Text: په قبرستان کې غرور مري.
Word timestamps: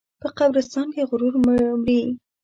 په 0.21 0.27
قبرستان 0.37 0.87
کې 0.95 1.07
غرور 1.09 1.35
مري. 1.45 2.01